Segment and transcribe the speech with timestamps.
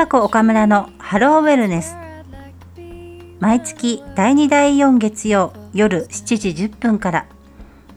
[0.00, 1.94] 高子岡村のハローウェルネス。
[3.38, 7.26] 毎月第2第4月曜夜7時10分から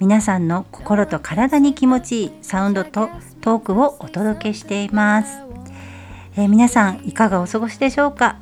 [0.01, 5.39] 皆さんの心と体に気持ちいいサウンドとトークをお届けしています、
[6.35, 8.35] えー皆さんいかがお過ごしでしょうか、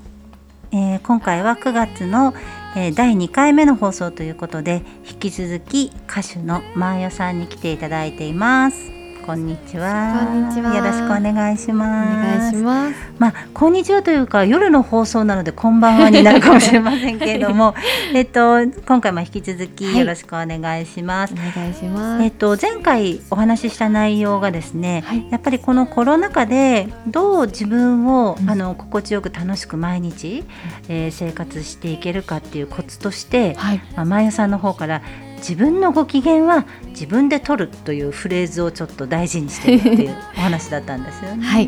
[0.72, 2.34] えー今回は9月の、
[2.76, 9.01] え第2回目の放送ということで引き続き歌手のマーヤさんに来ていただいています。
[9.26, 12.96] こんにちはこんにちはよろしくお願いしおます願いします。
[13.20, 17.76] まあ、こんにちはというか夜の放送なのでこんばんはになるかもしれませんけれども
[18.16, 21.34] えっと今回も引き続きよろしくお願いします。
[21.34, 22.24] お願いします。
[22.24, 30.44] えっと、前回お話しした内容がですね、はいやっぱりこのコロナ禍でどう自分を、うんあの心地よく楽しく毎日、
[30.90, 33.82] えー生活していけるかっていうコツとして、はい。
[33.96, 35.02] まあ、マーヤさんの方から
[35.42, 41.46] 自分のご機嫌は自分で取るというフレーズをちょっと大事にしてるっていうお話だったんですよね。
[41.46, 41.68] はい。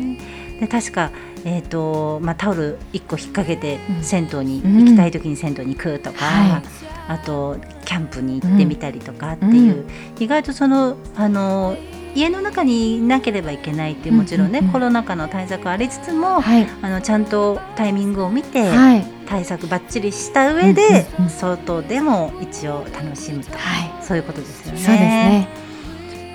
[0.60, 1.10] で確か、
[1.44, 4.78] えーとまあ、タオル1個引っ掛けてうん銭湯にうん。
[4.84, 6.62] 行きたい時に銭湯に行くとか、はい。
[7.08, 10.22] あとキャンプに行ってみたりとかっていう、うん。
[10.22, 11.76] 意外とそのあの
[12.14, 16.66] 家の中にいなければいけないっていうもちろんね、うんうんうんコロナ禍の対策ありつつも、はい。
[16.82, 19.04] あのちゃんとタイミングを見て、はい。
[19.26, 24.04] 対策ばっちりした上で、うんうんうん外でも一応楽しむと、はい。
[24.04, 24.78] そういうことですよね。
[24.78, 25.48] そうですね。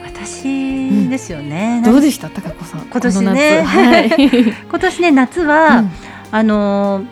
[0.06, 1.82] 私ですよね。
[1.84, 2.82] どうでした、高子さん。
[2.82, 4.10] 今年ねはい。
[4.70, 5.92] 今年ね夏は、うん
[6.32, 7.06] あのー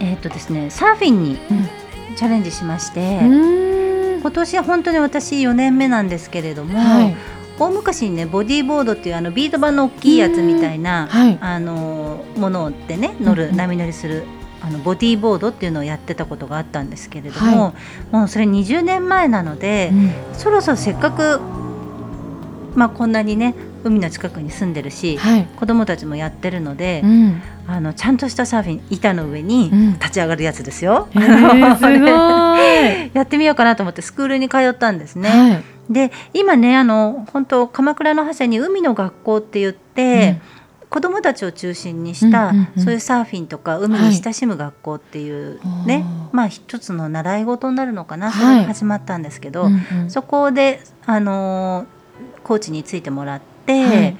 [0.00, 1.38] えっ、とですねサーフィンに
[2.16, 4.20] チャレンジしまして、うん。
[4.20, 7.16] 今年は本当に私4年目なんですけれども、はい。
[7.58, 11.38] 大昔にねボディーボードっていうあのビート板の大きいやつみたいな、はい。
[11.40, 14.24] あのーものでね乗る、波乗りする
[14.60, 17.74] あのボディーボードっていうのをやってたことがあったんですけれども、
[18.10, 21.40] もうそれ20年前なので、うんそろそろせっかく、
[22.74, 23.54] まあ、こんなにね
[23.84, 25.46] 海の近くに住んでるし、はい。
[25.56, 27.42] 子供たちもやってるので、うん。
[27.68, 31.08] あのちゃんとしたサーフィン板の上にうん立ち上がるやつですよ。
[33.12, 35.28] やってみようかなと思ってスクールに通ったんですね。
[35.28, 35.62] はい。
[35.90, 40.40] で今ねあの本当鎌倉の覇者に海の学校って言って、
[40.88, 51.96] 子供たちを中心にした、うんうんうんそういうサーフィンとか海に親しむ学校っていうね、おーまあ一つの習い事になるのかな、そはいれが始まったんですけど、うんうんそこであのー
[52.42, 54.16] コーチについてもらって、はい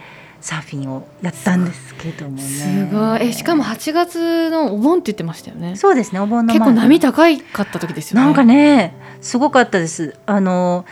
[0.46, 2.42] サーフィンをやったんですけどもね。
[2.42, 3.28] すごい。
[3.30, 5.74] え、しかも8月のお盆って言ってましたよね。
[5.74, 8.26] そうですねお盆の前結構波高いかった時ですよね。
[8.26, 10.14] なんかねすごかったです。
[10.26, 10.84] あの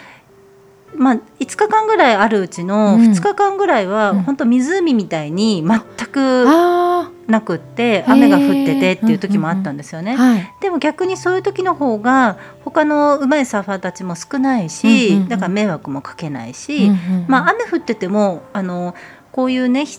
[0.97, 3.13] まあ、5日間ぐらいあるうちのうん。
[3.13, 4.23] 2日間ぐらいは、うん。
[4.23, 8.13] 本当湖みたいに全くあなくってー。
[8.13, 10.17] 雨が降っててっていう時もあったんですよね。
[10.61, 16.91] でも逆にそういう時の方が他の上手いサーファーたちも少ないし、だから迷惑もかけないし、
[17.29, 18.95] まあ、雨降っててもあの
[19.33, 19.99] こういうねひ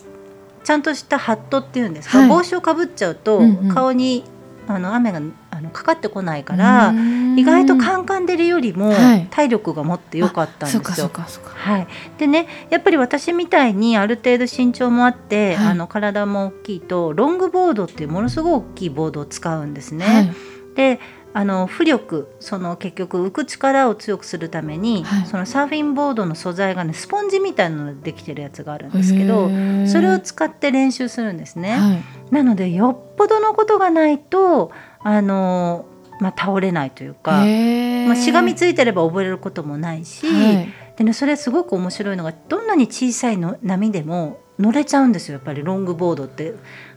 [0.64, 2.28] ちゃんとしたハットっていうんですか、はい。
[2.28, 3.40] 帽子をかぶっちゃうと、
[3.72, 4.24] 顔に
[4.66, 5.20] あの雨が
[5.50, 11.10] あのかかってこないから、うん意外とカンカン出るよりもはい体力が持ってよかったんですよ。
[11.44, 11.86] はい、
[12.18, 20.04] でねやっぱり私みたいにある程度身長もあって、はいあの体も大きいとロングボードっていうものすごい大きいボードを使うんですね。
[20.06, 20.32] はい。
[20.74, 21.00] で
[21.34, 29.50] あの浮力その結局浮く力を強くするために、はいそのサーフィンボードの素材がねスポンジみたいなのでできてるやつがあるんですけど
[29.86, 31.72] それを使って練習するんですね。
[31.72, 32.34] はい。
[32.34, 34.72] なのでよっぽどのことがないと
[35.08, 35.86] あの、
[36.20, 40.68] まあ、倒れないというか、まあ、しがみついてれば溺れることもないし、はい。
[40.96, 46.54] でね、それすごく面白いのがどんなに小さいの波でも乗れちゃうんですよやっぱりロングボードって。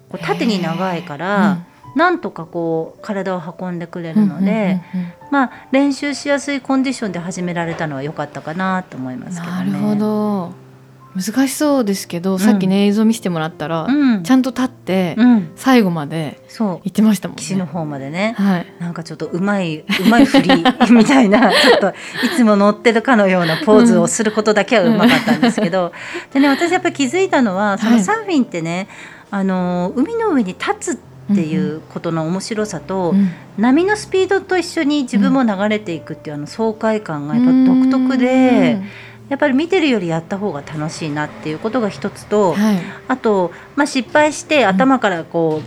[0.09, 1.65] こう縦に長いから、
[1.95, 5.31] なんとかこう体を運んでくれるので、うんうんうんうん。
[5.31, 9.71] まあ、練習しやすいコンディションで始められたのは良かったかなと思いますけどね。
[9.71, 10.68] なるほど
[11.15, 16.67] 難しそうですけど、さっきね映像見せてもらったら、うん、ちゃんと立って、うん、最後までそう。
[16.83, 17.41] 行ってましたもんね。
[17.41, 18.73] 岸の方までね、はい。
[18.79, 21.93] なんかちょっとうまいうまい振り みたいなちょっとい
[22.35, 25.93] つも乗ってるかのようなポーズをすることだけはうまかったんですけど、
[26.31, 27.97] でね私やっぱり気づいたのはそはい。
[27.97, 28.87] のサーフィンってね、
[29.31, 30.99] あの海の上に立つ
[31.31, 33.29] っていうことの面白さと、うん。
[33.57, 38.81] 波のスピードと一緒に自分も流れていくっていうあの爽快感がやっぱ独特で、
[39.29, 42.79] やっぱり見てるよりやった方が楽しいなっていうことが一つと、はい。
[43.07, 45.61] あと、まあ、失敗して頭からこ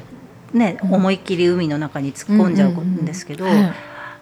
[0.53, 0.95] う、ね、うん。
[0.95, 3.73] 思いっきり海の中に突っ込んじゃうんですけど、はい。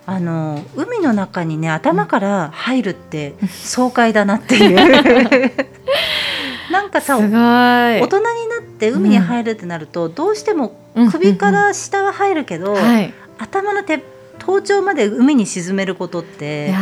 [0.06, 4.76] あの海の中にね頭から入るって爽快だなっていう。
[6.72, 10.78] なんかさ大人になって海に入るってなると、どうしても
[11.10, 13.12] 首から下は入るけど、はい。
[13.38, 14.02] 頭の手
[14.50, 16.78] 頭頂まで海に沈めることっいてや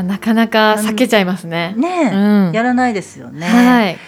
[0.00, 1.74] ーなかなか避けちゃいますね。
[1.76, 2.52] ね、うん。
[2.52, 3.46] やらないですよね。
[3.46, 3.98] はい。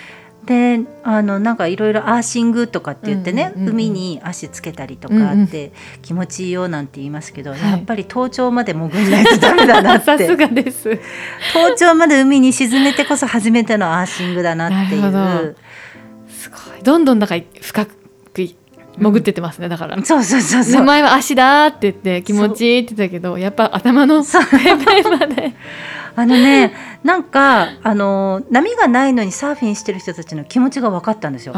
[0.46, 3.74] であのなんかいろいろアーシングとかって言ってね、うんうんうんうん。
[3.74, 5.72] 海に足つけたりとかって
[6.02, 7.60] 気持ちいいよなんて言いますけど、はい。
[7.60, 10.98] やっぱり頭頂まで潜んないとダメだなっ さすてがです。
[11.52, 15.56] 頭頂まで海に沈めてこそ初めてのアーシングだなっていう。
[16.28, 16.82] すごい。
[16.82, 18.00] どんどんだから深く
[18.98, 19.68] 潜ってってますね。
[19.68, 19.96] だから。
[20.04, 25.52] そうそうそうそう名前は足だって言って気持ちいいって言ったけどやっぱ頭のそうてっぺんまで
[26.16, 26.74] あのね
[27.04, 31.54] なんかあの波がないのにサーフィンしてる人たちの気持ちが分かったんですよ。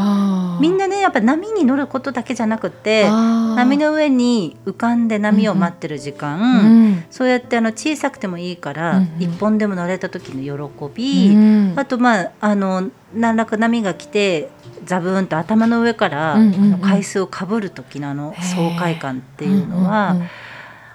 [0.61, 6.43] みんななねやっぱ波に乗ることだけじゃなくって波波の上に浮かんで波を待ってる時間、う
[6.89, 9.23] んそうやってあの小さくてもいいから、うんうん。
[9.23, 14.49] 一本でも乗れた時の喜び、うんあとまああの何らか波が来て
[14.85, 20.17] ザブーンと頭の上から、あの海水をかぶる時のあの爽快感っていうのは、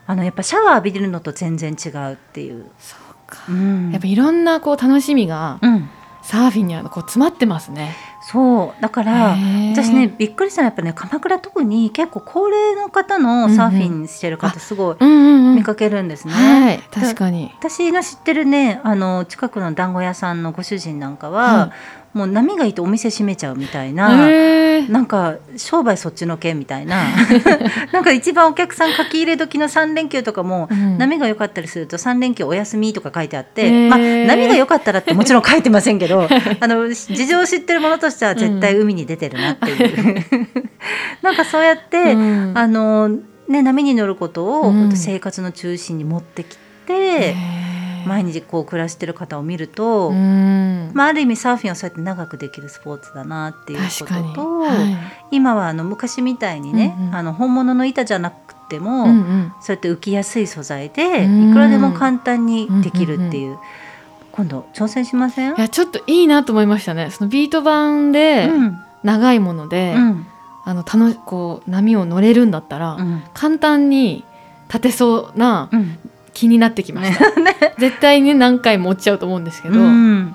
[0.07, 2.67] あのやっぱシャワー浴びるのと全然違うっていう。
[2.79, 3.08] そうか
[3.49, 5.91] うんやっぱいろんなこう楽しみがうん
[6.23, 7.97] サーフィンにはこう詰まってますね。
[8.21, 9.37] そうだから
[9.73, 16.35] 私ねびっくりしたのはやっぱね鎌倉特に結構高齢の方のサーフィンしてる方すごいうんうんうん見かけるんですね。
[16.35, 17.51] はい確かに。
[17.59, 21.73] 私の知ってるねあの近くの団子屋さんのご主人なんかは、は
[22.13, 24.09] もう波がいいとお店閉めちゃうみたいな。
[24.93, 27.05] なんか商売そっちのけみたいな。
[27.93, 30.99] なんか一番お客さん書き入れ時の3連休とかも、うん。
[30.99, 36.29] 波が良かったりすると3連休お休みとか書いてあって、まあ、波が良かったらってもちろん書いてませんけど
[36.61, 40.47] あの事情を知ってるものとしては絶対海に出てるなっていう、
[41.23, 42.53] なんかそうやって、うん。
[42.55, 43.11] あの
[43.49, 44.97] ね、波に乗ることをうん。
[44.97, 46.57] 生活の中心に持ってき
[46.87, 47.35] て、
[48.07, 50.91] 毎日こう暮らしてる方を見ると、うん。
[50.95, 54.07] まあ、ある意味サーフィンをそうやって長くできるスポーツだなっていうこ。
[54.07, 54.97] とと、はい。
[55.31, 57.15] 今はあの昔みたいにね、うんうん。
[57.15, 59.53] あの本物の板じゃなくても、うんうん。
[59.61, 61.51] そうやって浮きやすい素材でうん。
[61.51, 63.59] いくらでも簡単にできるっていう、
[64.33, 65.57] 今度挑戦しません？
[65.57, 67.11] いやちょっといいなと思いましたね。
[67.11, 68.79] そのビート板でうん。
[69.03, 70.27] 長いもので、うん。
[70.65, 73.23] あの楽しこう波を乗れるんだったら、うん。
[73.33, 74.25] 簡単に
[74.69, 75.99] 立てそうなうん
[76.39, 77.25] 気になってきました。
[77.79, 80.35] 絶対に何回も落ちちゃうと思うんですけど、うん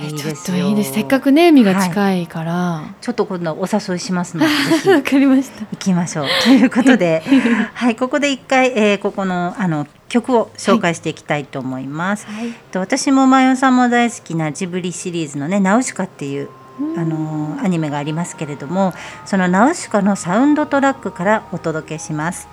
[0.00, 0.94] えいいちょっといいです。
[0.94, 2.84] せっかくね海が近いから。
[3.02, 4.48] ちょっと今度お誘いしますので
[4.94, 5.66] わかりました。
[5.66, 7.22] 行きましょうということで、
[7.74, 12.26] はい、ここで一回、えーここのあの曲を紹介していきたいと思います。
[12.26, 12.54] はい。
[12.72, 16.48] と私もマヨさんも大好きなジブリシリーズのね「ナウシカ」っていう
[16.96, 18.94] あのーアニメがありますけれども
[19.26, 22.48] そのナウシカのサウンドトラックからお届けします。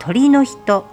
[0.00, 0.84] 鳥の人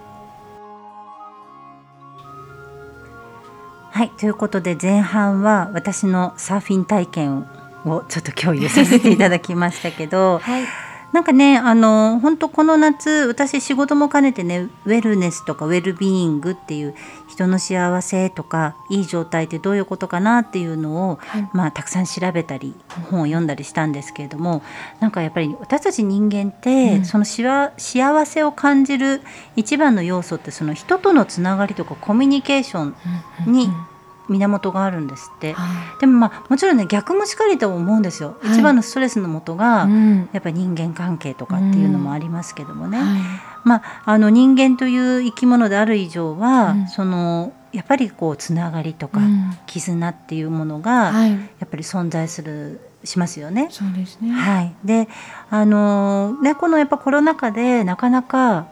[4.00, 7.40] はいということで前半は私のサーフィン体験
[7.84, 10.64] をちょっと共有させていただきましたけど はい。
[11.12, 16.94] なんかねあの本当この夏私仕事も兼ねてねウェルネスとかウェルビーイングっていう
[17.28, 21.50] 人の幸せとかいい状態ってどういうことかなっていうのを、はい。
[21.52, 22.76] まあ、たくさん調べたり
[23.10, 24.62] 本を読んだりしたんですけれども
[25.00, 27.06] なんかやっぱり私たち人間って、うん。
[27.06, 29.22] そのしわ幸せを感じる
[29.56, 32.96] 一番の要素ってその人とのつながりとかコミュニケーション
[33.48, 33.70] に
[34.30, 35.54] 源があるんですって。
[35.54, 38.38] はでもまあもちろんね逆もしかりと思うんですよ。
[38.42, 43.08] はい一番のストレスの元が、いうんやっぱり人間関係とかっていうのもありますけどもね、はい
[43.64, 51.32] まあ、あの人間という生き物である以上は、うんそのやっぱりこうつながりとか、うん絆っていうものが、はい。
[51.32, 53.68] やっぱり存在するしますよね。
[53.72, 54.32] そうですね。
[54.32, 55.08] はい、で
[55.50, 58.68] あのねこのやっぱコロナ禍でなかなか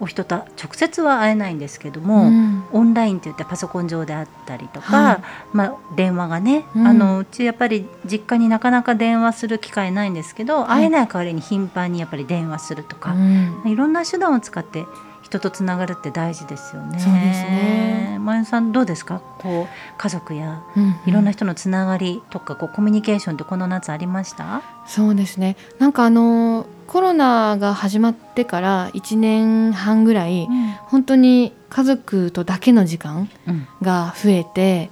[0.00, 2.64] お人と直接は会えないんですけども、うん。
[2.72, 5.22] オンラインって言ってパソコン上であったりとか、はい。
[5.52, 6.86] まあ、電話がね、うん。
[6.86, 10.68] あのうちやっぱり実家になかなか電話する機会ないんですけど、はい。
[10.68, 13.62] 会えない代わりに頻繁にやっぱり電話するとか、うん。
[13.66, 14.86] いろんな手段を使って
[15.30, 16.98] 人とつながるって大事ですよね。
[16.98, 18.18] そうですね。
[18.20, 19.20] まゆさんどうですか？
[19.38, 24.62] こう家族やうんいろんな人のつながりとかこうコミュニケーションってこの夏ありました？
[24.86, 25.56] そうですね。
[25.78, 30.48] なんかあのコロナが始まってから1年半ぐらい
[30.86, 34.90] 本当に家族とだけの時間うんが増えて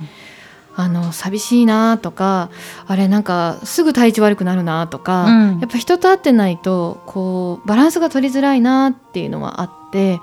[0.78, 2.50] うん、あの寂しいなとか
[2.86, 10.20] あれなんかすぐ体調悪くなるなとか、うんやっぱ人と会ってないとこうバランスが取りづらいなっていうのはあって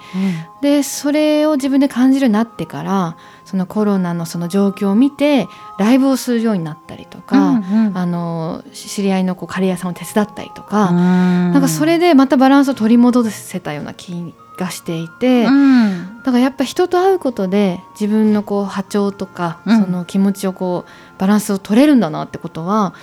[0.62, 7.98] でそれを自分で感じるようになってからそのコロナのその状況を見てライブをするようになったりとか、うんうん。
[7.98, 16.19] あの知り合いのこうカレー屋さんを手伝ったりとか、ななんかそれでまたバランスを取り戻せたような気がしていて、うん。
[16.19, 19.84] だからやっぱ人と会うことで自分のこう波長とか、うん。
[19.84, 22.93] その気持ちをこうバランスを取れるんだなってことは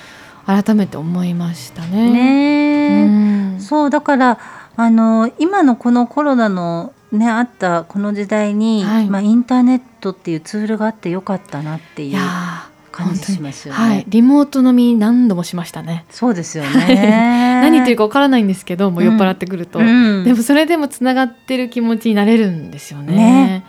[0.46, 2.10] 改めて思いましたね。
[2.10, 3.04] ねえ。
[3.04, 3.08] う
[3.56, 3.60] ん。
[3.60, 4.38] そうだから
[4.82, 9.08] あの今のこのコロナのねあったこの時代に、はい。
[9.08, 12.18] まあインターネットっていうツールがあってよかったなっていう
[12.90, 13.80] 感じしますよね。
[13.80, 16.04] はい、リモート飲み何度もしましたね。
[16.10, 17.60] そうですよね。
[17.62, 20.24] 何言ってるかわからないんですけど、もう酔っ払ってくると、うん。
[20.24, 23.14] でもそれでもつながってる気持ちになれるんですよね。
[23.14, 23.64] ね。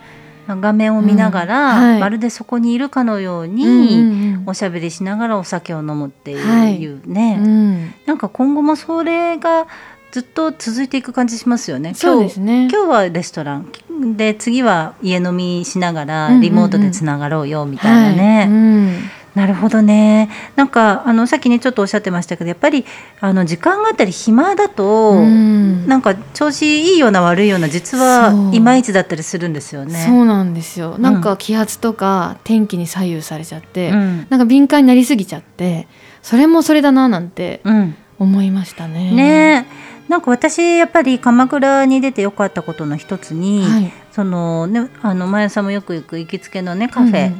[0.46, 1.90] 画面を見ながら、うん。
[1.92, 2.00] はい。
[2.00, 4.42] まるでそこにいるかのように、うんうん。
[4.46, 6.80] おしゃべりしながらお酒を飲むっていう,、はい。
[7.06, 7.94] ね、うん。
[8.06, 9.66] なんか今後もそれが
[10.14, 11.92] ずっと続いていく感じしますよね。
[11.92, 12.68] そうですね。
[12.70, 13.72] 今日はレストラン。
[14.16, 16.42] で次は家飲みしながらうんうんうん。
[16.42, 18.98] リモートでつながろうよみたいなね、はいうん。
[19.34, 20.30] なるほどね。
[20.54, 22.84] なんかあのさっきねちょっとおっしゃってましたけどやっぱり
[23.18, 25.88] あの時間があったり暇だと、うん。
[25.88, 29.98] なんか調子いいような悪いような実はいまいちだったりするんですよね。
[30.06, 30.96] そうなんですよ。
[30.96, 34.26] なんか気圧とか天気に左右されちゃって、うん。
[34.30, 35.88] なんか敏感になりすぎちゃって、
[36.22, 37.96] それもそれだななんてうん。
[38.18, 39.10] 思いましたね。
[39.12, 39.66] ね
[40.08, 43.92] なんか私やっぱり鎌倉に出てよかったことの一つに、はい。
[44.12, 47.32] そのねあの前さんもよく行く行きつけのねカフェ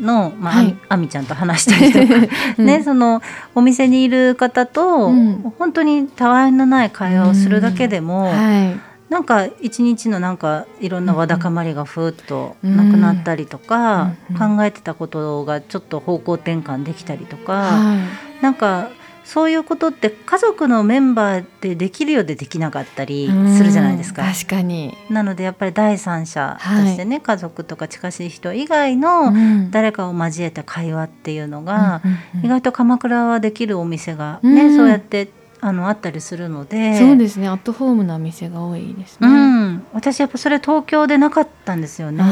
[0.00, 0.76] の、まあはい。
[0.88, 2.26] あみちゃんと話したりとか、
[2.58, 2.66] うん。
[2.66, 3.22] ねその
[3.54, 5.52] お店にいる方と、うん。
[5.58, 8.80] 本当にたわいのない会話をするだけでも、はい。
[9.10, 12.76] なんか一日のなんかいろんなわだかまりがふーっとうん。
[12.76, 17.98] なくなったりとか、うん考えてたことがちょっと方向転換できたりとか、は
[18.40, 18.88] なんか
[19.26, 23.28] そういうことって家族のメンバーでできるようでできなかったりい。
[23.56, 24.22] するじゃないですか。
[24.22, 24.96] うん確かに。
[25.10, 32.02] なのでやっぱり第三者としてね、家族とか近しい人以外のうん誰かを交えた会話っていうのが、
[32.44, 35.28] 意外と鎌倉はできるお店がね、うんそうやって
[35.60, 37.48] あのあったりするのでそうですね。
[37.48, 39.26] アットホームな店が多いですね。
[39.26, 42.22] うん、私やっぱそれ東京でなかったんですよね。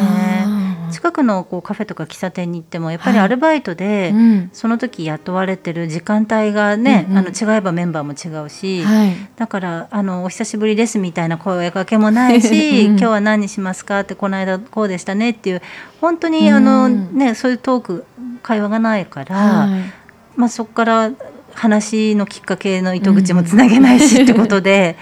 [0.91, 3.25] 近くのこうカフェとか喫茶店に行ってもやっぱりはい。
[3.27, 4.51] アルバイトで、うん。
[4.53, 9.15] その時雇われてる時間帯がね、あの違えばメンバーも違うし、はい。
[9.37, 12.99] だからあの「お久しぶりです」みたいな声かけもないし「うん。
[12.99, 15.63] 今日は何にしますか?」って「この間こうでしたね」っていう
[16.01, 16.55] 本当にうん。
[16.57, 18.05] あの、ね、そういうトーク
[18.43, 20.05] 会話がないから、はい。
[20.37, 21.11] まあ、そこから
[21.55, 24.97] 話のきっかけの糸口もつなげないしってことで、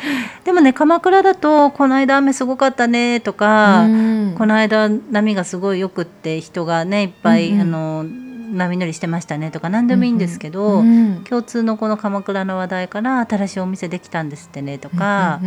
[0.45, 4.35] でもね鎌倉だと「この間雨すごかったね」とか、うん。
[4.37, 7.61] この間波がすごいよくって人がねいっぱい、うんうん。
[7.61, 8.05] あの
[8.53, 15.41] 波乗りしてましたねとか何でもいいんですけど、うん共通のこの鎌倉の話題から新しいお店できたんですってねとか。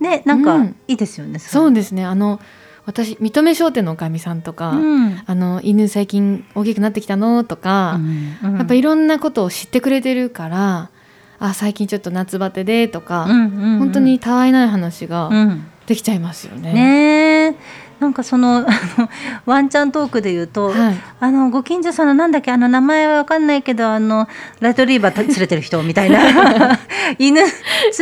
[0.00, 0.76] ねなんかうん。
[0.88, 1.38] いいですよね。
[1.38, 2.04] そうですね。
[2.04, 2.40] あの
[2.86, 5.22] 私認め商店のおかみさんとか、うん。
[5.26, 7.98] あの犬最近大きくなってきたのとか、
[8.42, 8.56] うん。
[8.56, 10.90] やっぱいろんなことを知ってくれてるから、
[11.38, 13.78] あ最近ちょっと夏バテでとか、うんうんうん。
[13.78, 15.66] 本当にたわいない話がうん。
[15.86, 16.72] できちゃいますよね。
[16.72, 17.54] ねえ
[18.00, 19.08] なんかその あの
[19.44, 20.96] ワンちゃんトークで言うと、はい。
[21.20, 24.26] あのご近所さんのなんだっけあの名前はわかんないけどあの
[24.60, 26.78] ライトリーバー連れてる人みたいな
[27.18, 27.50] 犬連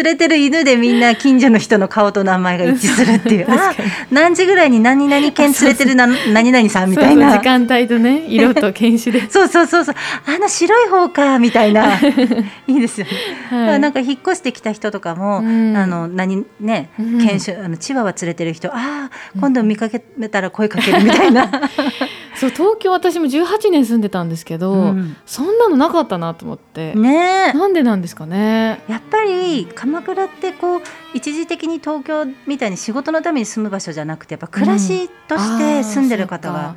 [0.05, 3.47] れてる犬でみんな近所の人の顔と名前が一致するっていう。
[3.50, 3.75] あ
[4.12, 7.33] 何時ぐらいに何々犬連れてるな何々さんみたいな。
[7.33, 9.28] 時間帯とね色と犬種で。
[9.28, 9.95] そうそうそうそう。
[10.26, 11.99] あの白い方かみたいな。
[12.69, 13.81] いいですよね、はい。
[13.81, 15.76] なんか引っ越してきた人とかも、うん。
[15.76, 17.21] あの何ねうん。
[17.21, 21.50] 犬種あのチワワ連れてる人ああ今度見かけたら声かけるみたいな、
[22.37, 28.83] そう東京私も18年住んでたんですけど、うんそんなのなかったなと思って、ねえなんでなんですかね。
[28.88, 30.80] やっぱり鎌倉ってこう
[31.14, 36.75] 一時的に東京みたいに仕事のために住む場所じゃなくてやっぱ暮らしとして住んでる方が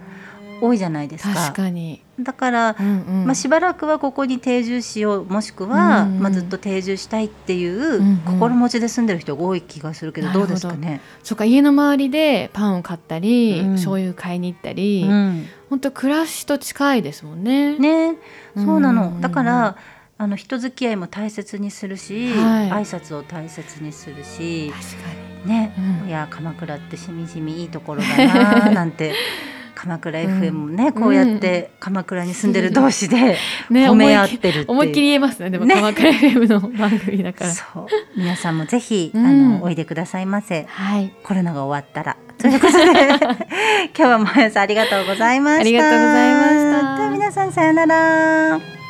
[0.61, 1.29] 多いじゃないですか。
[1.29, 2.01] そうか確かに。
[2.23, 3.25] だから、うんうん。
[3.25, 6.21] まあ、しばらくはここに定住しようもしくは、うんうん。
[6.21, 8.17] まあ、ずっと定住したいっていんううん。
[8.25, 10.47] 心持ちで住んでる人が多い気がするけど、なるほど。
[10.47, 11.01] どうですかね？
[11.23, 13.71] そうか家の周りでパンを買ったり、うん。
[13.73, 15.45] 醤油買いに行ったり、うん。
[15.69, 17.77] 本当暮らしと近いですもんね。
[17.77, 18.15] ね。
[18.55, 19.77] そうなの、んだから
[20.17, 22.69] あの人付き合いも大切にするし、はい。
[22.69, 25.73] 挨拶を大切にするし確かね、
[26.03, 26.07] うん。
[26.09, 29.15] いや鎌倉ってしみじみいいところだななんて
[29.81, 33.35] 鎌倉 FM もね、こうやって鎌倉に住んでる同士で
[33.67, 34.65] 褒め合っ思いてるっていう。
[34.67, 35.73] 思いっきり言えますねでもね。
[35.73, 37.51] 鎌倉 FM の番組だから。
[37.51, 37.87] そう。
[38.15, 39.25] 皆さんもぜひ、うん。
[39.25, 40.67] あのおいでくださいませ。
[40.69, 41.11] はい。
[41.23, 42.15] コロナが終わったら。
[42.37, 42.83] ということで
[43.97, 45.61] 今日は毎朝ありがとうございました。
[45.61, 46.97] ありがとうございました。
[46.97, 48.80] では皆さんさようなら